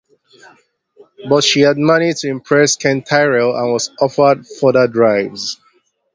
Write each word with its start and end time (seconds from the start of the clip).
But, 1.29 1.43
she 1.43 1.59
had 1.59 1.77
managed 1.77 2.21
to 2.21 2.29
impress 2.29 2.75
Ken 2.75 3.03
Tyrrell, 3.03 3.55
and 3.55 3.71
was 3.71 3.91
offered 4.01 4.47
further 4.47 4.87
drives. 4.87 5.61